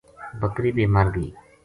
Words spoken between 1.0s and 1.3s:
گئی